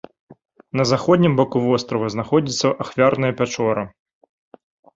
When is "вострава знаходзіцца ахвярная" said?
1.67-3.31